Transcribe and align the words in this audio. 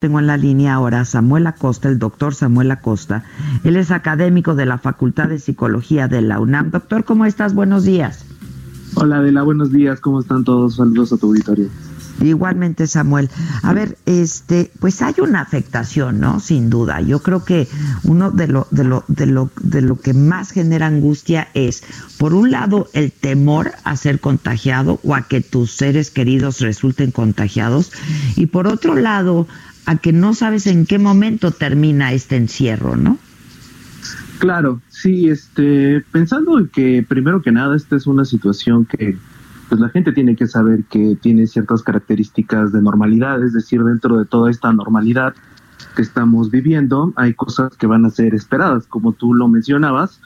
Tengo 0.00 0.20
en 0.20 0.28
la 0.28 0.36
línea 0.36 0.74
ahora 0.74 1.00
a 1.00 1.04
Samuel 1.04 1.48
Acosta, 1.48 1.88
el 1.88 1.98
doctor 1.98 2.32
Samuel 2.32 2.70
Acosta. 2.70 3.24
Él 3.64 3.74
es 3.74 3.90
académico 3.90 4.54
de 4.54 4.64
la 4.64 4.78
Facultad 4.78 5.26
de 5.26 5.40
Psicología 5.40 6.06
de 6.06 6.22
la 6.22 6.38
UNAM. 6.38 6.70
Doctor, 6.70 7.04
¿cómo 7.04 7.24
estás? 7.24 7.52
Buenos 7.52 7.82
días. 7.82 8.24
Hola, 8.94 9.16
Adela, 9.16 9.42
buenos 9.42 9.72
días. 9.72 9.98
¿Cómo 9.98 10.20
están 10.20 10.44
todos? 10.44 10.76
Saludos 10.76 11.12
a 11.12 11.16
tu 11.16 11.26
auditorio. 11.26 11.68
Igualmente, 12.20 12.86
Samuel. 12.86 13.28
A 13.64 13.72
ver, 13.72 13.98
este, 14.06 14.70
pues 14.78 15.02
hay 15.02 15.14
una 15.20 15.40
afectación, 15.40 16.20
¿no? 16.20 16.38
Sin 16.38 16.70
duda. 16.70 17.00
Yo 17.00 17.20
creo 17.20 17.44
que 17.44 17.66
uno 18.04 18.30
de 18.30 18.46
lo, 18.46 18.68
de 18.70 18.84
lo, 18.84 19.02
de 19.08 19.26
lo, 19.26 19.50
de 19.60 19.82
lo 19.82 19.98
que 19.98 20.14
más 20.14 20.52
genera 20.52 20.86
angustia 20.86 21.48
es, 21.54 21.82
por 22.18 22.34
un 22.34 22.52
lado, 22.52 22.88
el 22.92 23.10
temor 23.10 23.72
a 23.82 23.96
ser 23.96 24.20
contagiado 24.20 25.00
o 25.02 25.16
a 25.16 25.22
que 25.22 25.40
tus 25.40 25.72
seres 25.72 26.12
queridos 26.12 26.60
resulten 26.60 27.10
contagiados, 27.10 27.90
y 28.36 28.46
por 28.46 28.68
otro 28.68 28.94
lado, 28.94 29.48
a 29.88 29.96
que 29.96 30.12
no 30.12 30.34
sabes 30.34 30.66
en 30.66 30.84
qué 30.84 30.98
momento 30.98 31.50
termina 31.50 32.12
este 32.12 32.36
encierro, 32.36 32.94
¿no? 32.94 33.16
Claro, 34.38 34.82
sí, 34.90 35.30
este, 35.30 36.04
pensando 36.12 36.58
en 36.58 36.68
que 36.68 37.02
primero 37.08 37.40
que 37.40 37.52
nada 37.52 37.74
esta 37.74 37.96
es 37.96 38.06
una 38.06 38.26
situación 38.26 38.84
que 38.84 39.16
pues 39.70 39.80
la 39.80 39.88
gente 39.88 40.12
tiene 40.12 40.36
que 40.36 40.46
saber 40.46 40.84
que 40.84 41.16
tiene 41.18 41.46
ciertas 41.46 41.82
características 41.82 42.70
de 42.70 42.82
normalidad, 42.82 43.42
es 43.42 43.54
decir, 43.54 43.82
dentro 43.82 44.18
de 44.18 44.26
toda 44.26 44.50
esta 44.50 44.70
normalidad 44.74 45.32
que 45.96 46.02
estamos 46.02 46.50
viviendo, 46.50 47.14
hay 47.16 47.32
cosas 47.32 47.74
que 47.74 47.86
van 47.86 48.04
a 48.04 48.10
ser 48.10 48.34
esperadas, 48.34 48.86
como 48.86 49.12
tú 49.12 49.32
lo 49.32 49.48
mencionabas, 49.48 50.20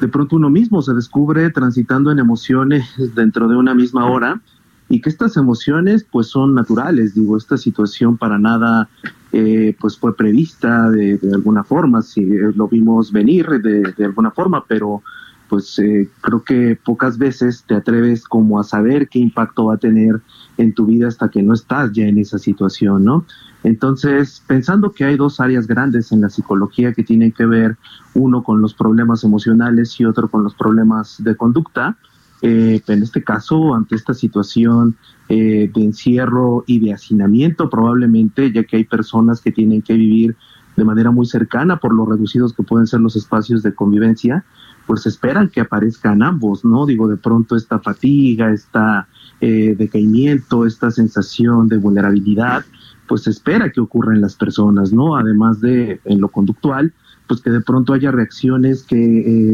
de 0.00 0.08
pronto 0.08 0.34
uno 0.34 0.50
mismo 0.50 0.82
se 0.82 0.92
descubre 0.92 1.50
transitando 1.50 2.10
en 2.10 2.18
emociones 2.18 2.84
dentro 3.14 3.46
de 3.46 3.54
una 3.54 3.74
misma 3.74 4.06
hora 4.06 4.40
y 4.88 5.00
que 5.00 5.08
estas 5.08 5.36
emociones 5.36 6.04
pues 6.10 6.28
son 6.28 6.54
naturales, 6.54 7.14
digo, 7.14 7.36
esta 7.36 7.56
situación 7.56 8.16
para 8.16 8.38
nada 8.38 8.88
eh, 9.32 9.74
pues 9.80 9.96
fue 9.96 10.16
prevista 10.16 10.90
de, 10.90 11.18
alguna 11.32 11.64
forma, 11.64 12.02
si 12.02 12.22
eh, 12.22 12.52
lo 12.54 12.68
vimos 12.68 13.10
venir 13.10 13.48
de, 13.48 13.92
de 13.96 14.04
alguna 14.04 14.30
forma, 14.30 14.64
pero 14.66 15.02
pues 15.48 15.78
eh, 15.78 16.08
creo 16.20 16.42
que 16.42 16.78
pocas 16.82 17.18
veces 17.18 17.64
te 17.66 17.74
atreves 17.74 18.24
como 18.24 18.58
a 18.58 18.64
saber 18.64 19.08
qué 19.08 19.18
impacto 19.18 19.66
va 19.66 19.74
a 19.74 19.78
tener 19.78 20.20
en 20.56 20.72
tu 20.72 20.86
vida 20.86 21.08
hasta 21.08 21.28
que 21.28 21.42
no 21.42 21.54
estás 21.54 21.92
ya 21.92 22.04
en 22.04 22.18
esa 22.18 22.38
situación, 22.38 23.04
¿no? 23.04 23.24
Entonces, 23.62 24.42
pensando 24.46 24.92
que 24.92 25.04
hay 25.04 25.16
dos 25.16 25.40
áreas 25.40 25.66
grandes 25.66 26.12
en 26.12 26.20
la 26.20 26.28
psicología 26.28 26.92
que 26.92 27.02
tienen 27.02 27.32
que 27.32 27.46
ver, 27.46 27.76
uno 28.14 28.42
con 28.42 28.60
los 28.60 28.74
problemas 28.74 29.24
emocionales 29.24 29.98
y 30.00 30.04
otro 30.04 30.28
con 30.28 30.42
los 30.42 30.54
problemas 30.54 31.22
de 31.22 31.36
conducta, 31.36 31.96
eh, 32.46 32.82
en 32.88 33.02
este 33.02 33.24
caso, 33.24 33.74
ante 33.74 33.94
esta 33.94 34.12
situación 34.12 34.96
eh, 35.30 35.70
de 35.74 35.82
encierro 35.82 36.62
y 36.66 36.78
de 36.78 36.92
hacinamiento, 36.92 37.70
probablemente, 37.70 38.52
ya 38.52 38.64
que 38.64 38.76
hay 38.76 38.84
personas 38.84 39.40
que 39.40 39.50
tienen 39.50 39.80
que 39.80 39.94
vivir 39.94 40.36
de 40.76 40.84
manera 40.84 41.10
muy 41.10 41.24
cercana 41.24 41.78
por 41.78 41.94
lo 41.94 42.04
reducidos 42.04 42.52
que 42.52 42.62
pueden 42.62 42.86
ser 42.86 43.00
los 43.00 43.16
espacios 43.16 43.62
de 43.62 43.74
convivencia, 43.74 44.44
pues 44.86 45.06
esperan 45.06 45.48
que 45.48 45.62
aparezcan 45.62 46.22
ambos, 46.22 46.66
¿no? 46.66 46.84
Digo, 46.84 47.08
de 47.08 47.16
pronto 47.16 47.56
esta 47.56 47.78
fatiga, 47.78 48.52
esta 48.52 49.08
eh, 49.40 49.74
decaimiento, 49.78 50.66
esta 50.66 50.90
sensación 50.90 51.68
de 51.68 51.78
vulnerabilidad, 51.78 52.62
pues 53.08 53.26
espera 53.26 53.72
que 53.72 53.80
ocurra 53.80 54.14
en 54.14 54.20
las 54.20 54.34
personas, 54.34 54.92
¿no? 54.92 55.16
Además 55.16 55.62
de 55.62 55.98
en 56.04 56.20
lo 56.20 56.28
conductual, 56.28 56.92
pues 57.26 57.40
que 57.40 57.50
de 57.50 57.60
pronto 57.60 57.92
haya 57.92 58.10
reacciones 58.10 58.82
que 58.82 58.96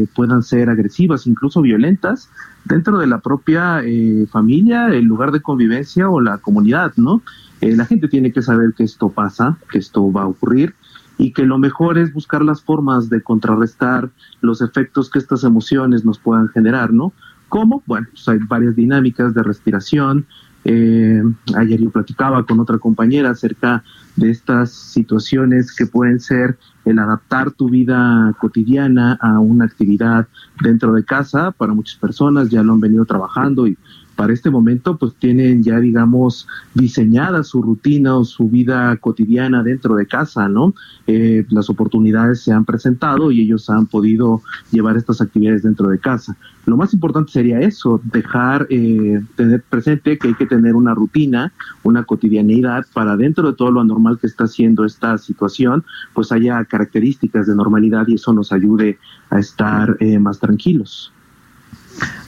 eh, 0.01 0.07
puedan 0.13 0.43
ser 0.43 0.69
agresivas, 0.69 1.27
incluso 1.27 1.61
violentas, 1.61 2.29
dentro 2.65 2.97
de 2.97 3.07
la 3.07 3.19
propia 3.19 3.81
eh, 3.83 4.27
familia, 4.29 4.87
el 4.87 5.05
lugar 5.05 5.31
de 5.31 5.41
convivencia 5.41 6.09
o 6.09 6.19
la 6.19 6.37
comunidad, 6.37 6.93
¿no? 6.97 7.21
Eh, 7.61 7.75
la 7.75 7.85
gente 7.85 8.07
tiene 8.07 8.31
que 8.31 8.41
saber 8.41 8.73
que 8.75 8.83
esto 8.83 9.09
pasa, 9.09 9.57
que 9.71 9.77
esto 9.77 10.11
va 10.11 10.23
a 10.23 10.27
ocurrir 10.27 10.73
y 11.17 11.31
que 11.31 11.45
lo 11.45 11.57
mejor 11.57 11.97
es 11.97 12.13
buscar 12.13 12.43
las 12.43 12.61
formas 12.61 13.09
de 13.09 13.21
contrarrestar 13.21 14.09
los 14.41 14.61
efectos 14.61 15.09
que 15.09 15.19
estas 15.19 15.43
emociones 15.43 16.03
nos 16.03 16.17
puedan 16.17 16.49
generar, 16.49 16.91
¿no? 16.91 17.13
¿Cómo? 17.47 17.83
Bueno, 17.85 18.07
pues 18.11 18.27
hay 18.27 18.39
varias 18.47 18.75
dinámicas 18.75 19.33
de 19.33 19.43
respiración, 19.43 20.25
eh, 20.63 21.23
ayer 21.55 21.79
yo 21.79 21.89
platicaba 21.89 22.45
con 22.45 22.59
otra 22.59 22.77
compañera 22.77 23.31
acerca 23.31 23.83
de 24.15 24.29
estas 24.29 24.71
situaciones 24.71 25.75
que 25.75 25.85
pueden 25.85 26.19
ser 26.19 26.57
el 26.85 26.99
adaptar 26.99 27.51
tu 27.51 27.69
vida 27.69 28.35
cotidiana 28.39 29.17
a 29.21 29.39
una 29.39 29.65
actividad 29.65 30.27
dentro 30.61 30.93
de 30.93 31.03
casa. 31.03 31.51
Para 31.51 31.73
muchas 31.73 31.97
personas 31.97 32.49
ya 32.49 32.63
lo 32.63 32.73
han 32.73 32.79
venido 32.79 33.05
trabajando 33.05 33.67
y 33.67 33.77
para 34.15 34.33
este 34.33 34.49
momento 34.49 34.97
pues 34.97 35.15
tienen 35.15 35.63
ya 35.63 35.79
digamos 35.79 36.47
diseñada 36.73 37.43
su 37.43 37.61
rutina 37.61 38.17
o 38.17 38.25
su 38.25 38.49
vida 38.49 38.95
cotidiana 38.97 39.63
dentro 39.63 39.95
de 39.95 40.05
casa, 40.05 40.47
¿no? 40.47 40.73
Eh, 41.07 41.45
las 41.49 41.69
oportunidades 41.69 42.41
se 42.41 42.51
han 42.51 42.65
presentado 42.65 43.31
y 43.31 43.41
ellos 43.41 43.69
han 43.69 43.87
podido 43.87 44.41
llevar 44.71 44.97
estas 44.97 45.21
actividades 45.21 45.63
dentro 45.63 45.89
de 45.89 45.99
casa. 45.99 46.37
Lo 46.65 46.77
más 46.77 46.93
importante 46.93 47.31
sería 47.31 47.59
eso, 47.59 47.99
dejar, 48.03 48.67
eh, 48.69 49.21
tener 49.35 49.63
presente 49.63 50.17
que 50.17 50.29
hay 50.29 50.35
que 50.35 50.45
tener 50.45 50.75
una 50.75 50.93
rutina, 50.93 51.51
una 51.83 52.03
cotidianidad 52.03 52.85
para 52.93 53.17
dentro 53.17 53.49
de 53.49 53.57
todo 53.57 53.71
lo 53.71 53.81
anormal 53.81 54.19
que 54.19 54.27
está 54.27 54.43
haciendo 54.43 54.85
esta 54.85 55.17
situación, 55.17 55.83
pues 56.13 56.31
haya 56.31 56.63
características 56.65 57.47
de 57.47 57.55
normalidad 57.55 58.07
y 58.07 58.15
eso 58.15 58.33
nos 58.33 58.51
ayude 58.51 58.99
a 59.29 59.39
estar 59.39 59.97
eh, 59.99 60.19
más 60.19 60.39
tranquilos. 60.39 61.11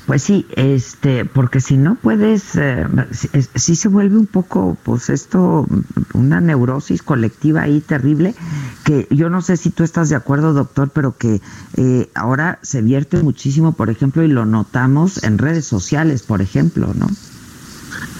Pues 0.06 0.22
sí, 0.22 0.46
este, 0.58 1.24
porque 1.24 1.62
si 1.62 1.78
no 1.78 1.96
puedes, 1.96 2.58
eh, 2.58 2.86
si, 3.56 3.76
se 3.76 3.88
vuelve 3.88 4.18
un 4.18 4.26
poco, 4.26 4.78
pues 4.84 5.10
esto, 5.10 5.66
una 6.14 6.42
neurosis 6.42 7.02
colectiva 7.02 7.62
ahí 7.62 7.80
terrible, 7.80 8.36
que 8.84 9.08
yo 9.12 9.30
no 9.30 9.42
sé 9.42 9.56
si 9.56 9.70
tú 9.70 9.84
estás 9.84 10.10
de 10.10 10.18
acuerdo, 10.18 10.54
doctor, 10.54 10.90
pero 10.94 11.18
que 11.18 11.40
eh, 11.78 12.10
ahora 12.16 12.60
se 12.64 12.82
vierte 12.82 13.24
muchísimo, 13.24 13.72
por 13.72 13.90
ejemplo, 13.90 14.24
y 14.24 14.28
lo 14.28 14.46
notamos 14.46 15.24
en 15.24 15.38
redes 15.38 15.66
sociales, 15.66 16.24
por 16.24 16.42
ejemplo, 16.42 16.94
¿no? 16.94 17.08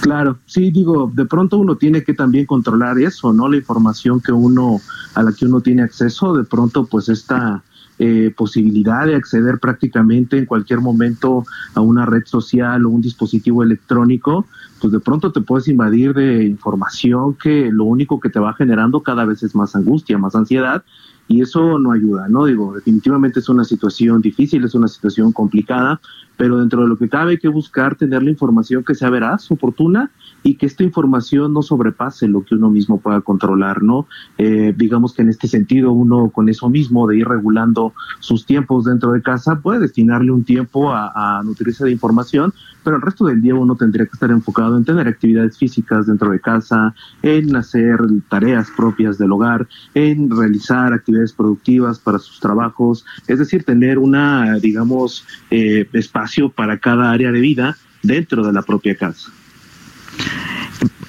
Claro, 0.00 0.38
sí, 0.46 0.70
digo, 0.70 1.10
de 1.14 1.26
pronto 1.26 1.58
uno 1.58 1.76
tiene 1.76 2.02
que 2.02 2.14
también 2.14 2.46
controlar 2.46 2.98
eso, 2.98 3.32
¿no? 3.34 3.46
La 3.48 3.56
información 3.56 4.20
que 4.20 4.32
uno, 4.32 4.80
a 5.14 5.22
la 5.22 5.32
que 5.32 5.44
uno 5.44 5.60
tiene 5.60 5.82
acceso, 5.82 6.34
de 6.34 6.44
pronto, 6.44 6.86
pues 6.86 7.10
esta 7.10 7.62
eh, 7.98 8.32
posibilidad 8.36 9.06
de 9.06 9.14
acceder 9.14 9.58
prácticamente 9.58 10.36
en 10.36 10.46
cualquier 10.46 10.80
momento 10.80 11.44
a 11.74 11.80
una 11.80 12.06
red 12.06 12.24
social 12.24 12.84
o 12.84 12.90
un 12.90 13.00
dispositivo 13.00 13.62
electrónico, 13.62 14.46
pues 14.80 14.92
de 14.92 15.00
pronto 15.00 15.30
te 15.32 15.40
puedes 15.40 15.68
invadir 15.68 16.12
de 16.12 16.44
información 16.44 17.34
que 17.34 17.70
lo 17.70 17.84
único 17.84 18.20
que 18.20 18.30
te 18.30 18.40
va 18.40 18.54
generando 18.54 19.02
cada 19.02 19.24
vez 19.24 19.42
es 19.42 19.54
más 19.54 19.76
angustia, 19.76 20.18
más 20.18 20.34
ansiedad 20.34 20.82
y 21.26 21.40
eso 21.40 21.78
no 21.78 21.92
ayuda, 21.92 22.28
¿no? 22.28 22.44
Digo, 22.44 22.74
definitivamente 22.74 23.40
es 23.40 23.48
una 23.48 23.64
situación 23.64 24.20
difícil, 24.20 24.64
es 24.64 24.74
una 24.74 24.88
situación 24.88 25.32
complicada, 25.32 26.00
pero 26.36 26.58
dentro 26.58 26.82
de 26.82 26.88
lo 26.88 26.98
que 26.98 27.08
cabe 27.08 27.32
hay 27.32 27.38
que 27.38 27.48
buscar 27.48 27.96
tener 27.96 28.22
la 28.22 28.30
información 28.30 28.84
que 28.84 28.94
sea 28.94 29.08
veraz, 29.08 29.50
oportuna 29.50 30.10
y 30.42 30.56
que 30.56 30.66
esta 30.66 30.82
información 30.82 31.52
no 31.52 31.62
sobrepase 31.62 32.28
lo 32.28 32.44
que 32.44 32.54
uno 32.56 32.70
mismo 32.70 33.00
pueda 33.00 33.20
controlar, 33.20 33.82
¿no? 33.82 34.06
Eh, 34.36 34.74
digamos 34.76 35.14
que 35.14 35.22
en 35.22 35.30
este 35.30 35.48
sentido 35.48 35.92
uno 35.92 36.30
con 36.30 36.48
eso 36.48 36.68
mismo 36.68 37.06
de 37.06 37.18
ir 37.18 37.28
regulando 37.28 37.94
sus 38.20 38.44
tiempos 38.44 38.84
dentro 38.84 39.12
de 39.12 39.22
casa 39.22 39.60
puede 39.60 39.80
destinarle 39.80 40.32
un 40.32 40.44
tiempo 40.44 40.92
a, 40.92 41.38
a 41.38 41.42
nutrirse 41.42 41.84
de 41.84 41.92
información, 41.92 42.52
pero 42.82 42.96
el 42.96 43.02
resto 43.02 43.24
del 43.24 43.40
día 43.40 43.54
uno 43.54 43.76
tendría 43.76 44.04
que 44.04 44.12
estar 44.12 44.30
enfocado 44.30 44.76
en 44.76 44.84
tener 44.84 45.08
actividades 45.08 45.56
físicas 45.56 46.06
dentro 46.06 46.30
de 46.30 46.40
casa, 46.40 46.94
en 47.22 47.56
hacer 47.56 47.98
tareas 48.28 48.68
propias 48.76 49.16
del 49.16 49.32
hogar, 49.32 49.66
en 49.94 50.30
realizar 50.30 50.92
actividades 50.92 51.13
productivas 51.32 51.98
para 51.98 52.18
sus 52.18 52.40
trabajos, 52.40 53.04
es 53.26 53.38
decir, 53.38 53.64
tener 53.64 53.98
una, 53.98 54.58
digamos, 54.58 55.26
eh, 55.50 55.88
espacio 55.92 56.48
para 56.48 56.78
cada 56.78 57.10
área 57.10 57.32
de 57.32 57.40
vida 57.40 57.76
dentro 58.02 58.46
de 58.46 58.52
la 58.52 58.62
propia 58.62 58.96
casa. 58.96 59.30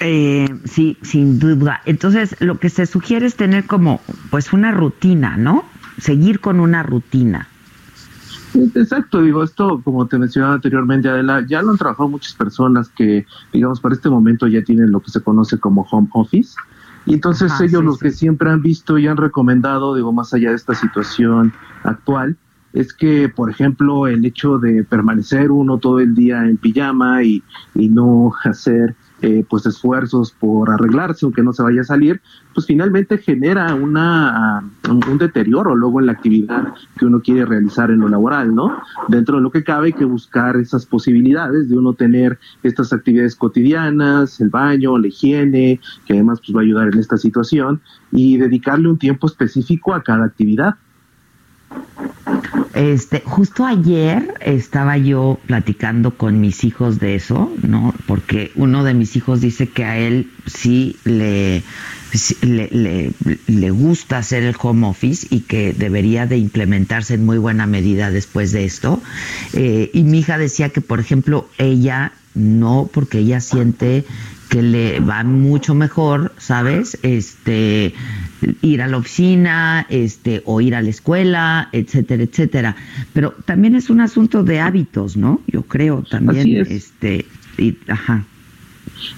Eh, 0.00 0.48
sí, 0.64 0.96
sin 1.02 1.38
duda. 1.38 1.80
Entonces, 1.84 2.36
lo 2.40 2.58
que 2.58 2.70
se 2.70 2.86
sugiere 2.86 3.26
es 3.26 3.36
tener 3.36 3.66
como, 3.66 4.00
pues, 4.30 4.52
una 4.52 4.70
rutina, 4.70 5.36
¿no? 5.36 5.64
Seguir 5.98 6.40
con 6.40 6.60
una 6.60 6.82
rutina. 6.82 7.48
Exacto, 8.74 9.20
digo, 9.22 9.42
esto, 9.42 9.82
como 9.82 10.06
te 10.06 10.18
mencionaba 10.18 10.54
anteriormente, 10.54 11.08
Adela, 11.08 11.44
ya 11.46 11.60
lo 11.62 11.72
han 11.72 11.78
trabajado 11.78 12.08
muchas 12.08 12.32
personas 12.32 12.88
que, 12.88 13.26
digamos, 13.52 13.80
para 13.80 13.94
este 13.94 14.08
momento 14.08 14.46
ya 14.46 14.62
tienen 14.62 14.90
lo 14.90 15.00
que 15.00 15.10
se 15.10 15.20
conoce 15.20 15.58
como 15.58 15.86
home 15.90 16.08
office. 16.12 16.54
Y 17.06 17.14
entonces 17.14 17.52
ellos, 17.60 17.84
los 17.84 17.98
que 17.98 18.10
siempre 18.10 18.50
han 18.50 18.62
visto 18.62 18.98
y 18.98 19.06
han 19.06 19.16
recomendado, 19.16 19.94
digo, 19.94 20.12
más 20.12 20.34
allá 20.34 20.50
de 20.50 20.56
esta 20.56 20.74
situación 20.74 21.52
actual, 21.84 22.36
es 22.72 22.92
que, 22.92 23.28
por 23.28 23.48
ejemplo, 23.48 24.06
el 24.08 24.24
hecho 24.24 24.58
de 24.58 24.84
permanecer 24.84 25.50
uno 25.50 25.78
todo 25.78 26.00
el 26.00 26.14
día 26.14 26.44
en 26.44 26.56
pijama 26.56 27.22
y, 27.22 27.42
y 27.74 27.88
no 27.88 28.32
hacer 28.44 28.96
eh, 29.22 29.44
pues 29.48 29.64
esfuerzos 29.64 30.32
por 30.32 30.70
arreglarse 30.70 31.24
aunque 31.24 31.42
no 31.42 31.52
se 31.52 31.62
vaya 31.62 31.80
a 31.80 31.84
salir, 31.84 32.20
pues 32.52 32.66
finalmente 32.66 33.16
genera 33.16 33.74
una, 33.74 34.62
un, 34.88 35.18
deterioro 35.18 35.74
luego 35.74 36.00
en 36.00 36.06
la 36.06 36.12
actividad 36.12 36.74
que 36.98 37.06
uno 37.06 37.20
quiere 37.20 37.46
realizar 37.46 37.90
en 37.90 38.00
lo 38.00 38.08
laboral, 38.08 38.54
¿no? 38.54 38.78
Dentro 39.08 39.36
de 39.36 39.42
lo 39.42 39.50
que 39.50 39.64
cabe 39.64 39.86
hay 39.86 39.92
que 39.94 40.04
buscar 40.04 40.56
esas 40.56 40.84
posibilidades 40.84 41.68
de 41.68 41.78
uno 41.78 41.94
tener 41.94 42.38
estas 42.62 42.92
actividades 42.92 43.36
cotidianas, 43.36 44.40
el 44.40 44.50
baño, 44.50 44.98
la 44.98 45.08
higiene, 45.08 45.80
que 46.06 46.12
además 46.12 46.40
pues 46.40 46.54
va 46.54 46.60
a 46.60 46.64
ayudar 46.64 46.88
en 46.92 46.98
esta 46.98 47.16
situación, 47.16 47.80
y 48.12 48.36
dedicarle 48.36 48.88
un 48.88 48.98
tiempo 48.98 49.26
específico 49.26 49.94
a 49.94 50.02
cada 50.02 50.26
actividad. 50.26 50.76
Este, 52.74 53.22
justo 53.24 53.64
ayer 53.64 54.34
estaba 54.40 54.98
yo 54.98 55.38
platicando 55.46 56.10
con 56.10 56.40
mis 56.42 56.62
hijos 56.62 56.98
de 56.98 57.14
eso, 57.14 57.50
¿no? 57.62 57.94
Porque 58.06 58.52
uno 58.54 58.84
de 58.84 58.92
mis 58.92 59.16
hijos 59.16 59.40
dice 59.40 59.68
que 59.68 59.84
a 59.84 59.96
él 59.96 60.30
sí 60.44 60.96
le, 61.04 61.62
le, 62.42 63.12
le, 63.46 63.70
gusta 63.70 64.18
hacer 64.18 64.42
el 64.42 64.54
home 64.60 64.86
office 64.86 65.26
y 65.30 65.40
que 65.40 65.72
debería 65.72 66.26
de 66.26 66.36
implementarse 66.36 67.14
en 67.14 67.24
muy 67.24 67.38
buena 67.38 67.66
medida 67.66 68.10
después 68.10 68.52
de 68.52 68.66
esto. 68.66 69.02
Eh, 69.54 69.90
y 69.94 70.02
mi 70.02 70.18
hija 70.18 70.36
decía 70.36 70.68
que, 70.68 70.82
por 70.82 71.00
ejemplo, 71.00 71.48
ella 71.56 72.12
no, 72.34 72.90
porque 72.92 73.20
ella 73.20 73.40
siente 73.40 74.04
que 74.50 74.62
le 74.62 75.00
va 75.00 75.24
mucho 75.24 75.74
mejor, 75.74 76.32
¿sabes? 76.38 76.98
Este 77.02 77.94
ir 78.62 78.82
a 78.82 78.86
la 78.86 78.98
oficina, 78.98 79.86
este 79.88 80.42
o 80.44 80.60
ir 80.60 80.74
a 80.74 80.82
la 80.82 80.90
escuela, 80.90 81.68
etcétera, 81.72 82.22
etcétera. 82.22 82.76
Pero 83.12 83.32
también 83.44 83.74
es 83.74 83.90
un 83.90 84.00
asunto 84.00 84.42
de 84.42 84.60
hábitos, 84.60 85.16
¿no? 85.16 85.40
Yo 85.46 85.62
creo 85.62 86.02
también 86.02 86.66
este 86.68 87.26
y, 87.58 87.76
ajá. 87.88 88.24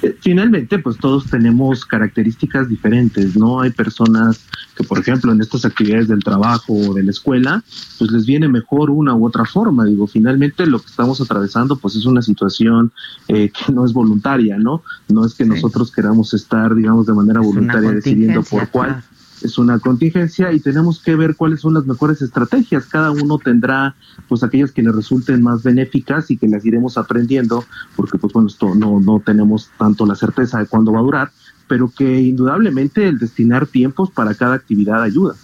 Eh, 0.03 0.17
finalmente, 0.21 0.79
pues 0.79 0.99
todos 0.99 1.27
tenemos 1.27 1.85
características 1.85 2.69
diferentes, 2.69 3.37
¿no? 3.37 3.61
Hay 3.61 3.71
personas 3.71 4.47
que, 4.79 4.85
por 4.85 5.01
ejemplo, 5.01 5.33
en 5.33 5.41
estas 5.41 5.65
actividades 5.65 6.07
del 6.07 6.23
trabajo 6.23 6.73
o 6.73 6.95
de 6.95 7.03
la 7.03 7.11
escuela, 7.11 7.65
pues 7.99 8.13
les 8.13 8.27
viene 8.27 8.47
mejor 8.47 8.91
una 8.91 9.13
u 9.13 9.27
otra 9.27 9.45
forma. 9.45 9.85
Digo, 9.85 10.07
finalmente 10.07 10.67
lo 10.67 10.79
que 10.79 10.87
estamos 10.87 11.21
atravesando, 11.21 11.75
pues 11.77 11.97
es 11.97 12.07
una 12.07 12.23
situación 12.23 12.93
eh, 13.27 13.51
que 13.51 13.73
no 13.73 13.85
es 13.85 13.93
voluntaria, 13.93 14.57
¿no? 14.57 14.85
No 15.09 15.27
es 15.27 15.35
que 15.35 15.45
nosotros 15.45 15.91
queramos 15.91 16.33
estar, 16.33 16.77
digamos, 16.77 17.07
de 17.07 17.13
manera 17.13 17.41
voluntaria 17.41 17.91
decidiendo 17.91 18.45
por 18.45 18.69
cuál 18.69 19.03
es 19.43 19.59
una 19.59 19.79
contingencia 19.79 20.53
y 20.53 20.61
tenemos 20.61 21.01
que 21.01 21.17
ver 21.17 21.37
cuáles 21.37 21.61
son 21.61 21.75
las 21.75 21.87
mejores 21.87 22.23
estrategias. 22.23 22.87
Cada 22.87 23.11
uno 23.11 23.39
tendrá 23.39 23.97
pues 24.29 24.43
aquellas 24.43 24.71
que 24.71 24.83
le 24.83 24.93
resulten 24.93 25.43
más 25.43 25.63
benéficas 25.65 26.31
y 26.31 26.37
que 26.37 26.49
las 26.49 26.65
iremos 26.65 26.99
aprendiendo, 26.99 27.65
porque 27.97 28.19
pues 28.19 28.33
bueno, 28.33 28.49
esto 28.49 28.75
no, 28.75 29.01
no 29.01 29.21
tenemos 29.25 29.71
tanto 29.77 30.07
la 30.07 30.15
certeza 30.15 30.59
de 30.59 30.67
cuándo 30.67 30.93
va 30.93 31.01
a 31.01 31.03
durar, 31.03 31.33
pero 31.69 31.93
que 31.97 32.21
indudablemente 32.21 33.07
el 33.07 33.19
destinar 33.19 33.67
tiempos 33.67 34.11
para 34.11 34.35
cada 34.35 34.55
actividad 34.55 35.03
ayuda. 35.03 35.35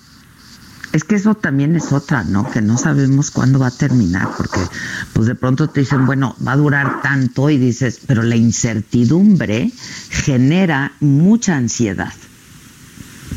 Es 0.92 1.02
que 1.02 1.16
eso 1.16 1.34
también 1.34 1.74
es 1.74 1.92
otra, 1.92 2.22
¿no? 2.22 2.48
Que 2.48 2.62
no 2.62 2.78
sabemos 2.78 3.32
cuándo 3.32 3.58
va 3.58 3.66
a 3.66 3.70
terminar, 3.72 4.28
porque 4.36 4.60
pues 5.12 5.26
de 5.26 5.34
pronto 5.34 5.68
te 5.68 5.80
dicen, 5.80 6.06
bueno, 6.06 6.36
va 6.46 6.52
a 6.52 6.56
durar 6.56 7.02
tanto 7.02 7.50
y 7.50 7.58
dices, 7.58 8.00
pero 8.06 8.22
la 8.22 8.36
incertidumbre 8.36 9.72
genera 10.10 10.92
mucha 11.00 11.56
ansiedad. 11.56 12.12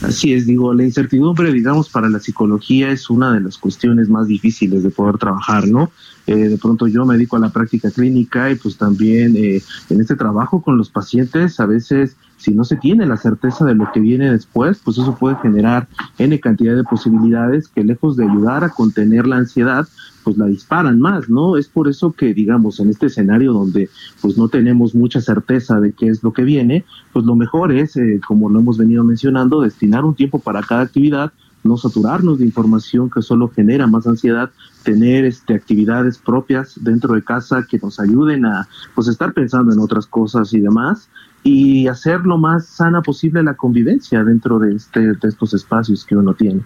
Así 0.04 0.34
es, 0.34 0.46
digo, 0.46 0.74
la 0.76 0.84
incertidumbre, 0.84 1.52
digamos, 1.52 1.90
para 1.90 2.10
la 2.10 2.20
psicología 2.20 2.92
es 2.92 3.10
una 3.10 3.34
de 3.34 3.42
las 3.42 3.58
cuestiones 3.58 4.08
más 4.08 4.28
difíciles 4.28 4.84
de 4.84 4.92
poder 4.92 5.18
trabajar, 5.18 5.68
¿no? 5.68 5.92
Eh, 6.28 6.36
de 6.36 6.58
pronto 6.58 6.88
yo 6.88 7.06
me 7.06 7.16
dedico 7.16 7.38
a 7.38 7.40
la 7.40 7.50
práctica 7.50 7.90
clínica 7.90 8.52
y 8.52 8.56
pues 8.56 8.78
también 8.78 9.36
eh, 9.36 9.64
en 9.90 10.02
este 10.02 10.16
trabajo 10.16 10.62
con 10.62 10.78
los 10.78 10.90
pacientes 10.90 11.60
a 11.60 11.66
veces 11.66 12.18
si 12.38 12.54
no 12.54 12.64
se 12.64 12.78
tiene 12.78 13.06
la 13.06 13.18
certeza 13.18 13.66
de 13.66 13.76
lo 13.76 13.92
que 13.92 14.00
viene 14.00 14.32
después, 14.32 14.80
pues 14.84 14.98
eso 14.98 15.16
puede 15.16 15.36
generar 15.38 15.88
N 16.18 16.40
cantidad 16.40 16.76
de 16.76 16.84
posibilidades 16.84 17.68
que 17.68 17.84
lejos 17.84 18.16
de 18.16 18.26
ayudar 18.26 18.64
a 18.64 18.70
contener 18.70 19.28
la 19.28 19.38
ansiedad, 19.38 19.88
pues 20.24 20.38
la 20.38 20.46
disparan 20.46 21.00
más, 21.00 21.30
¿no? 21.30 21.58
Es 21.58 21.68
por 21.68 21.88
eso 21.88 22.12
que, 22.12 22.34
digamos, 22.34 22.80
en 22.80 22.90
este 22.90 23.08
escenario 23.08 23.54
donde 23.54 23.90
pues 24.22 24.38
no 24.38 24.50
tenemos 24.50 24.94
mucha 24.94 25.22
certeza 25.22 25.80
de 25.80 25.94
qué 25.94 26.10
es 26.10 26.22
lo 26.22 26.34
que 26.34 26.44
viene, 26.44 26.86
pues 27.14 27.26
lo 27.26 27.36
mejor 27.36 27.72
es, 27.72 27.98
eh, 27.98 28.20
como 28.28 28.50
lo 28.50 28.60
hemos 28.60 28.78
venido 28.78 29.04
mencionando, 29.04 29.62
destinar 29.62 30.06
un 30.06 30.16
tiempo 30.16 30.40
para 30.40 30.62
cada 30.62 30.82
actividad, 30.82 31.32
no 31.64 31.78
saturarnos 31.78 32.40
de 32.40 32.46
información 32.46 33.10
que 33.10 33.22
solo 33.22 33.50
genera 33.50 33.88
más 33.88 34.08
ansiedad, 34.08 34.52
tener 34.84 35.26
este, 35.26 35.56
actividades 35.56 36.18
propias 36.18 36.76
dentro 36.82 37.14
de 37.14 37.24
casa 37.24 37.66
que 37.70 37.78
nos 37.78 38.00
ayuden 38.00 38.46
a 38.46 38.68
pues 38.96 39.08
estar 39.08 39.34
pensando 39.34 39.74
en 39.74 39.80
otras 39.80 40.06
cosas 40.08 40.54
y 40.54 40.62
demás 40.62 41.10
y 41.44 41.88
hacer 41.88 42.22
lo 42.22 42.38
más 42.38 42.66
sana 42.66 43.02
posible 43.02 43.44
la 43.44 43.56
convivencia 43.56 44.24
dentro 44.24 44.60
de, 44.60 44.76
este, 44.76 45.00
de 45.00 45.28
estos 45.28 45.54
espacios 45.54 46.06
que 46.06 46.16
uno 46.16 46.34
tiene. 46.34 46.62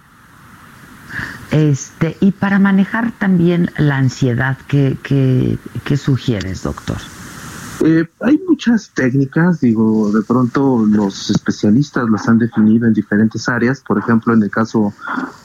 Este, 1.50 2.16
y 2.20 2.32
para 2.32 2.58
manejar 2.58 3.12
también 3.12 3.70
la 3.76 3.98
ansiedad, 3.98 4.56
¿qué, 4.68 4.96
qué, 5.02 5.58
qué 5.84 5.96
sugieres, 5.96 6.62
doctor? 6.62 6.96
Eh, 7.84 8.06
hay 8.20 8.40
muchas 8.48 8.90
técnicas, 8.94 9.60
digo, 9.60 10.12
de 10.12 10.22
pronto 10.22 10.86
los 10.86 11.30
especialistas 11.30 12.08
las 12.08 12.28
han 12.28 12.38
definido 12.38 12.86
en 12.86 12.94
diferentes 12.94 13.48
áreas, 13.48 13.82
por 13.84 13.98
ejemplo, 13.98 14.32
en 14.32 14.40
el 14.40 14.50
caso 14.50 14.94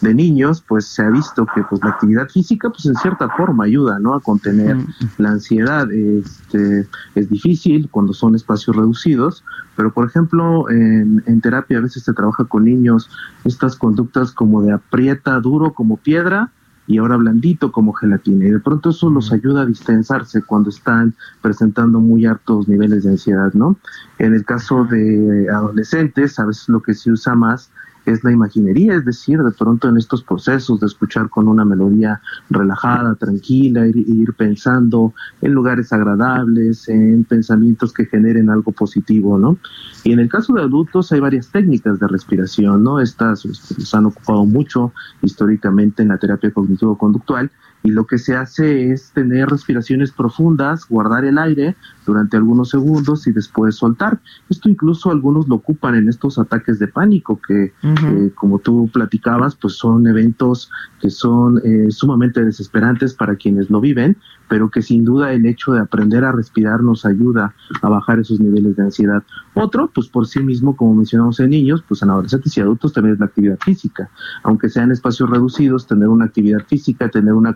de 0.01 0.13
niños, 0.13 0.63
pues 0.67 0.85
se 0.85 1.01
ha 1.01 1.09
visto 1.09 1.47
que 1.55 1.63
pues 1.63 1.81
la 1.83 1.89
actividad 1.89 2.29
física, 2.29 2.69
pues 2.69 2.85
en 2.85 2.95
cierta 2.95 3.27
forma 3.29 3.63
ayuda, 3.63 3.97
¿no? 3.97 4.13
A 4.13 4.21
contener 4.21 4.75
mm. 4.75 4.87
la 5.17 5.29
ansiedad. 5.29 5.91
Este, 5.91 6.87
es 7.15 7.27
difícil 7.27 7.89
cuando 7.89 8.13
son 8.13 8.35
espacios 8.35 8.75
reducidos, 8.75 9.43
pero 9.75 9.91
por 9.91 10.05
ejemplo, 10.07 10.69
en, 10.69 11.23
en 11.25 11.41
terapia 11.41 11.79
a 11.79 11.81
veces 11.81 12.03
se 12.03 12.13
trabaja 12.13 12.45
con 12.45 12.65
niños 12.65 13.09
estas 13.45 13.75
conductas 13.75 14.31
como 14.31 14.61
de 14.61 14.73
aprieta 14.73 15.39
duro 15.39 15.73
como 15.73 15.97
piedra, 15.97 16.51
y 16.87 16.97
ahora 16.97 17.17
blandito 17.17 17.71
como 17.71 17.93
gelatina. 17.93 18.45
Y 18.45 18.51
de 18.51 18.59
pronto 18.59 18.89
eso 18.89 19.09
los 19.09 19.31
ayuda 19.31 19.61
a 19.61 19.65
distensarse 19.65 20.41
cuando 20.41 20.69
están 20.69 21.13
presentando 21.41 21.99
muy 21.99 22.25
altos 22.25 22.67
niveles 22.67 23.03
de 23.03 23.11
ansiedad, 23.11 23.53
¿no? 23.53 23.75
En 24.17 24.33
el 24.33 24.45
caso 24.45 24.85
de 24.85 25.47
adolescentes, 25.49 26.39
a 26.39 26.45
veces 26.45 26.69
lo 26.69 26.81
que 26.81 26.93
se 26.93 27.11
usa 27.11 27.35
más 27.35 27.69
es 28.11 28.23
la 28.23 28.31
imaginería, 28.31 28.95
es 28.95 29.05
decir, 29.05 29.39
de 29.41 29.51
pronto 29.51 29.89
en 29.89 29.97
estos 29.97 30.23
procesos 30.23 30.79
de 30.79 30.87
escuchar 30.87 31.29
con 31.29 31.47
una 31.47 31.65
melodía 31.65 32.21
relajada, 32.49 33.15
tranquila, 33.15 33.87
ir, 33.87 33.97
ir 33.97 34.33
pensando 34.33 35.13
en 35.41 35.53
lugares 35.53 35.91
agradables, 35.93 36.87
en 36.89 37.23
pensamientos 37.23 37.93
que 37.93 38.05
generen 38.05 38.49
algo 38.49 38.71
positivo, 38.71 39.37
¿no? 39.37 39.57
Y 40.03 40.13
en 40.13 40.19
el 40.19 40.29
caso 40.29 40.53
de 40.53 40.61
adultos 40.61 41.11
hay 41.11 41.19
varias 41.19 41.49
técnicas 41.49 41.99
de 41.99 42.07
respiración, 42.07 42.83
¿no? 42.83 42.99
Estas 42.99 43.43
pues, 43.43 43.93
han 43.93 44.05
ocupado 44.05 44.45
mucho 44.45 44.93
históricamente 45.21 46.03
en 46.03 46.09
la 46.09 46.17
terapia 46.17 46.51
cognitivo-conductual 46.51 47.51
y 47.87 47.91
lo 47.91 48.05
que 48.05 48.17
se 48.17 48.35
hace 48.35 48.91
es 48.91 49.11
tener 49.13 49.47
respiraciones 49.47 50.11
profundas, 50.11 50.85
guardar 50.89 51.23
el 51.23 51.37
aire 51.37 51.77
durante 52.05 52.35
algunos 52.35 52.69
segundos 52.69 53.25
y 53.27 53.31
después 53.31 53.75
soltar. 53.75 54.19
Esto 54.49 54.67
incluso 54.67 55.09
algunos 55.09 55.47
lo 55.47 55.55
ocupan 55.55 55.95
en 55.95 56.09
estos 56.09 56.37
ataques 56.37 56.79
de 56.79 56.89
pánico 56.89 57.39
que, 57.47 57.71
eh, 57.81 58.31
como 58.35 58.59
tú 58.59 58.89
platicabas, 58.91 59.55
pues 59.55 59.75
son 59.75 60.05
eventos 60.05 60.69
que 60.99 61.09
son 61.09 61.61
eh, 61.63 61.89
sumamente 61.89 62.43
desesperantes 62.43 63.13
para 63.13 63.37
quienes 63.37 63.69
lo 63.69 63.79
viven, 63.79 64.17
pero 64.49 64.69
que 64.69 64.81
sin 64.81 65.05
duda 65.05 65.31
el 65.31 65.45
hecho 65.45 65.71
de 65.71 65.79
aprender 65.79 66.25
a 66.25 66.33
respirar 66.33 66.83
nos 66.83 67.05
ayuda 67.05 67.53
a 67.81 67.87
bajar 67.87 68.19
esos 68.19 68.41
niveles 68.41 68.75
de 68.75 68.83
ansiedad. 68.83 69.23
Otro, 69.53 69.89
pues 69.93 70.07
por 70.07 70.27
sí 70.27 70.41
mismo, 70.41 70.75
como 70.75 70.93
mencionamos 70.95 71.39
en 71.39 71.51
niños, 71.51 71.83
pues 71.87 72.01
en 72.01 72.09
adolescentes 72.09 72.57
y 72.57 72.61
adultos 72.61 72.91
también 72.91 73.13
es 73.13 73.19
la 73.19 73.27
actividad 73.27 73.59
física. 73.59 74.09
Aunque 74.43 74.67
sean 74.67 74.91
espacios 74.91 75.29
reducidos, 75.29 75.87
tener 75.87 76.09
una 76.09 76.25
actividad 76.25 76.65
física, 76.67 77.09
tener 77.09 77.33
una 77.33 77.53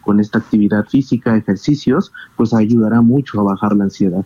con 0.00 0.20
esta 0.20 0.38
actividad 0.38 0.86
física, 0.86 1.36
ejercicios, 1.36 2.12
pues 2.36 2.54
ayudará 2.54 3.00
mucho 3.02 3.40
a 3.40 3.44
bajar 3.44 3.76
la 3.76 3.84
ansiedad. 3.84 4.24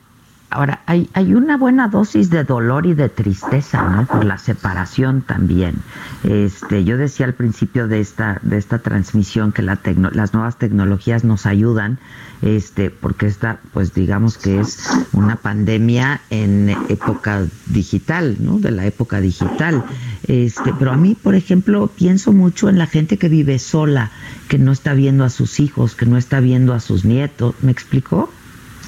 Ahora, 0.52 0.82
hay, 0.84 1.08
hay 1.14 1.32
una 1.32 1.56
buena 1.56 1.88
dosis 1.88 2.28
de 2.28 2.44
dolor 2.44 2.84
y 2.84 2.92
de 2.92 3.08
tristeza, 3.08 3.88
¿no? 3.88 4.04
Por 4.04 4.26
la 4.26 4.36
separación 4.36 5.22
también. 5.22 5.76
Este, 6.24 6.84
yo 6.84 6.98
decía 6.98 7.24
al 7.24 7.32
principio 7.32 7.88
de 7.88 8.00
esta, 8.00 8.38
de 8.42 8.58
esta 8.58 8.80
transmisión 8.80 9.52
que 9.52 9.62
la 9.62 9.78
las 10.12 10.34
nuevas 10.34 10.58
tecnologías 10.58 11.24
nos 11.24 11.46
ayudan, 11.46 11.98
este, 12.42 12.90
porque 12.90 13.26
esta, 13.26 13.60
pues 13.72 13.94
digamos 13.94 14.36
que 14.36 14.60
es 14.60 14.90
una 15.12 15.36
pandemia 15.36 16.20
en 16.28 16.68
época 16.90 17.46
digital, 17.66 18.36
¿no? 18.38 18.58
De 18.58 18.72
la 18.72 18.84
época 18.84 19.22
digital. 19.22 19.82
Este, 20.28 20.74
pero 20.78 20.92
a 20.92 20.98
mí, 20.98 21.14
por 21.14 21.34
ejemplo, 21.34 21.88
pienso 21.88 22.32
mucho 22.32 22.68
en 22.68 22.76
la 22.76 22.86
gente 22.86 23.16
que 23.16 23.30
vive 23.30 23.58
sola, 23.58 24.10
que 24.48 24.58
no 24.58 24.72
está 24.72 24.92
viendo 24.92 25.24
a 25.24 25.30
sus 25.30 25.60
hijos, 25.60 25.94
que 25.94 26.04
no 26.04 26.18
está 26.18 26.40
viendo 26.40 26.74
a 26.74 26.80
sus 26.80 27.06
nietos. 27.06 27.54
¿Me 27.62 27.72
explicó? 27.72 28.30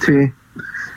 Sí. 0.05 0.33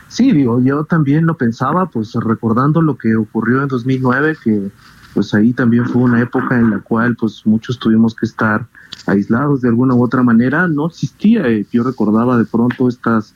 Sí, 0.08 0.32
digo, 0.32 0.62
yo 0.62 0.86
también 0.86 1.26
lo 1.26 1.36
pensaba, 1.36 1.88
pues 1.88 2.14
recordando 2.14 2.82
lo 2.82 2.98
que 2.98 3.16
ocurrió 3.16 3.62
en 3.62 3.68
2009, 3.68 4.38
que 4.44 4.72
pues 5.14 5.34
ahí 5.34 5.52
también 5.52 5.86
fue 5.86 6.04
una 6.04 6.22
época 6.22 6.58
en 6.58 6.70
la 6.70 6.80
cual 6.80 7.16
pues 7.16 7.42
muchos 7.46 7.80
tuvimos 7.80 8.16
que 8.16 8.26
estar 8.26 8.68
aislados 9.08 9.62
de 9.62 9.70
alguna 9.70 9.96
u 9.96 10.04
otra 10.04 10.24
manera, 10.24 10.68
no 10.68 10.88
existía. 10.88 11.48
Eh, 11.48 11.66
yo 11.72 11.84
recordaba 11.84 12.38
de 12.38 12.46
pronto 12.46 12.88
estas 12.88 13.34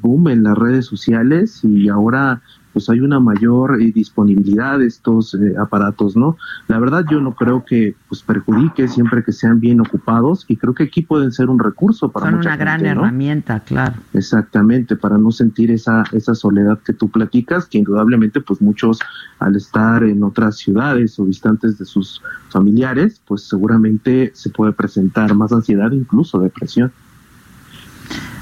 boom 0.00 0.28
en 0.28 0.44
las 0.44 0.56
redes 0.56 0.86
sociales 0.86 1.60
y 1.62 1.88
ahora 1.88 2.40
pues 2.74 2.90
hay 2.90 3.00
una 3.00 3.20
mayor 3.20 3.80
eh, 3.80 3.92
disponibilidad 3.94 4.80
de 4.80 4.86
estos 4.86 5.34
eh, 5.34 5.54
aparatos, 5.58 6.16
¿no? 6.16 6.36
La 6.68 6.78
verdad 6.80 7.06
yo 7.08 7.20
no 7.20 7.34
creo 7.34 7.64
que 7.64 7.94
pues 8.08 8.22
perjudique 8.22 8.88
siempre 8.88 9.22
que 9.24 9.32
sean 9.32 9.60
bien 9.60 9.80
ocupados 9.80 10.44
y 10.48 10.56
creo 10.56 10.74
que 10.74 10.82
aquí 10.82 11.02
pueden 11.02 11.32
ser 11.32 11.48
un 11.48 11.60
recurso 11.60 12.10
para 12.10 12.26
Son 12.26 12.40
una 12.40 12.56
gran 12.56 12.84
herramienta, 12.84 13.60
claro. 13.60 13.94
Exactamente, 14.12 14.96
para 14.96 15.16
no 15.16 15.30
sentir 15.30 15.70
esa 15.70 16.04
esa 16.12 16.34
soledad 16.34 16.80
que 16.80 16.92
tú 16.92 17.08
platicas, 17.08 17.66
que 17.66 17.78
indudablemente 17.78 18.40
pues 18.40 18.60
muchos 18.60 18.98
al 19.38 19.54
estar 19.54 20.02
en 20.02 20.22
otras 20.24 20.58
ciudades 20.58 21.18
o 21.18 21.24
distantes 21.24 21.78
de 21.78 21.84
sus 21.84 22.20
familiares, 22.48 23.20
pues 23.24 23.48
seguramente 23.48 24.32
se 24.34 24.50
puede 24.50 24.72
presentar 24.72 25.34
más 25.34 25.52
ansiedad, 25.52 25.92
incluso 25.92 26.40
depresión. 26.40 26.92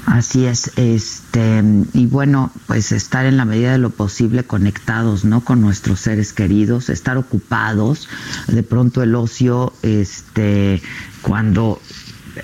Así 0.05 0.45
es, 0.45 0.71
este, 0.77 1.63
y 1.93 2.07
bueno, 2.07 2.51
pues 2.67 2.91
estar 2.91 3.25
en 3.25 3.37
la 3.37 3.45
medida 3.45 3.71
de 3.71 3.77
lo 3.77 3.89
posible 3.89 4.43
conectados, 4.43 5.23
¿no? 5.23 5.41
Con 5.41 5.61
nuestros 5.61 6.01
seres 6.01 6.33
queridos, 6.33 6.89
estar 6.89 7.17
ocupados. 7.17 8.09
De 8.47 8.63
pronto 8.63 9.01
el 9.01 9.15
ocio, 9.15 9.71
este, 9.81 10.81
cuando 11.21 11.79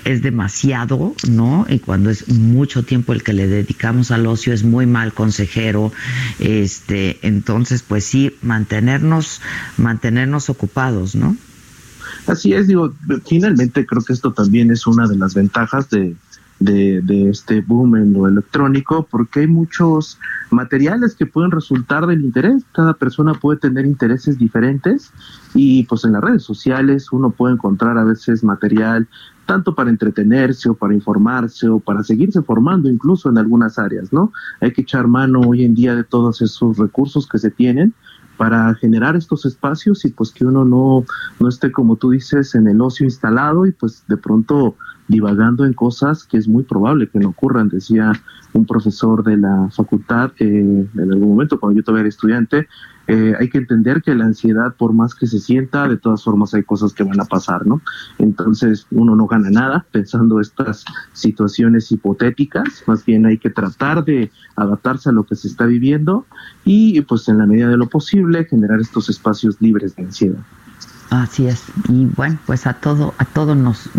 es 0.04 0.22
demasiado, 0.22 1.14
¿no? 1.28 1.66
Y 1.68 1.80
cuando 1.80 2.08
es 2.10 2.28
mucho 2.28 2.82
tiempo 2.82 3.12
el 3.12 3.22
que 3.22 3.34
le 3.34 3.46
dedicamos 3.46 4.10
al 4.10 4.26
ocio 4.26 4.54
es 4.54 4.64
muy 4.64 4.86
mal 4.86 5.12
consejero. 5.12 5.92
Este, 6.38 7.18
entonces, 7.26 7.82
pues 7.82 8.04
sí, 8.04 8.36
mantenernos, 8.40 9.42
mantenernos 9.76 10.48
ocupados, 10.48 11.14
¿no? 11.14 11.36
Así 12.26 12.54
es, 12.54 12.68
digo, 12.68 12.94
finalmente 13.26 13.84
creo 13.86 14.02
que 14.02 14.12
esto 14.12 14.32
también 14.32 14.70
es 14.70 14.86
una 14.86 15.06
de 15.06 15.16
las 15.16 15.34
ventajas 15.34 15.90
de, 15.90 16.14
de, 16.60 17.30
este 17.30 17.62
boom 17.62 17.96
en 17.96 18.12
lo 18.12 18.28
electrónico, 18.28 19.06
porque 19.10 19.40
hay 19.40 19.46
muchos 19.46 20.18
materiales 20.50 21.14
que 21.14 21.26
pueden 21.26 21.50
resultar 21.50 22.06
del 22.06 22.22
interés. 22.22 22.64
Cada 22.72 22.94
persona 22.94 23.34
puede 23.34 23.58
tener 23.58 23.86
intereses 23.86 24.38
diferentes 24.38 25.10
y 25.54 25.84
pues 25.84 26.04
en 26.04 26.12
las 26.12 26.22
redes 26.22 26.42
sociales 26.42 27.12
uno 27.12 27.30
puede 27.30 27.54
encontrar 27.54 27.96
a 27.98 28.04
veces 28.04 28.44
material 28.44 29.08
tanto 29.46 29.74
para 29.74 29.90
entretenerse 29.90 30.68
o 30.68 30.74
para 30.74 30.94
informarse 30.94 31.68
o 31.68 31.80
para 31.80 32.04
seguirse 32.04 32.40
formando 32.42 32.88
incluso 32.88 33.28
en 33.28 33.38
algunas 33.38 33.78
áreas, 33.78 34.12
¿no? 34.12 34.32
Hay 34.60 34.72
que 34.72 34.82
echar 34.82 35.08
mano 35.08 35.40
hoy 35.40 35.64
en 35.64 35.74
día 35.74 35.96
de 35.96 36.04
todos 36.04 36.40
esos 36.40 36.76
recursos 36.76 37.26
que 37.26 37.38
se 37.38 37.50
tienen 37.50 37.94
para 38.40 38.74
generar 38.76 39.16
estos 39.16 39.44
espacios 39.44 40.06
y 40.06 40.08
pues 40.08 40.30
que 40.30 40.46
uno 40.46 40.64
no, 40.64 41.04
no 41.38 41.48
esté 41.50 41.70
como 41.70 41.96
tú 41.96 42.08
dices 42.08 42.54
en 42.54 42.68
el 42.68 42.80
ocio 42.80 43.04
instalado 43.04 43.66
y 43.66 43.72
pues 43.72 44.02
de 44.08 44.16
pronto 44.16 44.76
divagando 45.08 45.66
en 45.66 45.74
cosas 45.74 46.24
que 46.24 46.38
es 46.38 46.48
muy 46.48 46.62
probable 46.62 47.10
que 47.10 47.18
no 47.18 47.28
ocurran. 47.28 47.68
Decía 47.68 48.12
un 48.54 48.64
profesor 48.64 49.22
de 49.24 49.36
la 49.36 49.68
facultad 49.70 50.32
en 50.38 50.88
algún 50.96 51.28
momento, 51.28 51.60
cuando 51.60 51.78
yo 51.78 51.84
todavía 51.84 52.00
era 52.00 52.08
estudiante, 52.08 52.66
eh, 53.12 53.34
hay 53.40 53.50
que 53.50 53.58
entender 53.58 54.02
que 54.02 54.14
la 54.14 54.24
ansiedad, 54.24 54.76
por 54.76 54.92
más 54.92 55.16
que 55.16 55.26
se 55.26 55.40
sienta, 55.40 55.88
de 55.88 55.96
todas 55.96 56.22
formas 56.22 56.54
hay 56.54 56.62
cosas 56.62 56.92
que 56.92 57.02
van 57.02 57.20
a 57.20 57.24
pasar, 57.24 57.66
¿no? 57.66 57.82
Entonces 58.18 58.86
uno 58.92 59.16
no 59.16 59.26
gana 59.26 59.50
nada 59.50 59.84
pensando 59.90 60.40
estas 60.40 60.84
situaciones 61.12 61.90
hipotéticas, 61.90 62.84
más 62.86 63.04
bien 63.04 63.26
hay 63.26 63.38
que 63.38 63.50
tratar 63.50 64.04
de 64.04 64.30
adaptarse 64.54 65.08
a 65.08 65.12
lo 65.12 65.24
que 65.24 65.34
se 65.34 65.48
está 65.48 65.66
viviendo 65.66 66.24
y 66.64 67.00
pues 67.00 67.28
en 67.28 67.38
la 67.38 67.46
medida 67.46 67.68
de 67.68 67.76
lo 67.76 67.88
posible 67.88 68.44
generar 68.44 68.80
estos 68.80 69.08
espacios 69.08 69.56
libres 69.60 69.96
de 69.96 70.04
ansiedad. 70.04 70.40
Así 71.10 71.48
es. 71.48 71.64
Y 71.88 72.06
bueno, 72.06 72.38
pues 72.46 72.68
a 72.68 72.74
todo, 72.74 73.14
a 73.18 73.24
todo 73.24 73.56
nos, 73.56 73.90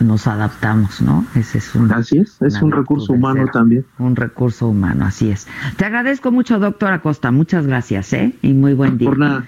nos 0.00 0.26
adaptamos, 0.26 1.00
¿no? 1.00 1.24
Ese 1.34 1.58
es 1.58 1.74
un, 1.74 1.92
así 1.92 2.18
es, 2.18 2.40
es 2.42 2.62
un 2.62 2.72
recurso 2.72 3.12
humano 3.12 3.46
también. 3.52 3.84
Un 3.98 4.16
recurso 4.16 4.68
humano, 4.68 5.04
así 5.04 5.30
es. 5.30 5.46
Te 5.76 5.84
agradezco 5.84 6.30
mucho, 6.30 6.58
doctor 6.58 6.92
Acosta. 6.92 7.30
Muchas 7.30 7.66
gracias, 7.66 8.12
¿eh? 8.12 8.34
Y 8.42 8.52
muy 8.52 8.74
buen 8.74 8.98
día. 8.98 9.08
Por 9.08 9.18
nada. 9.18 9.44